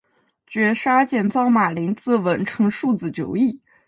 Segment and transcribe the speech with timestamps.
[0.47, 3.61] 绝杀，减灶马陵自刎，成竖子矣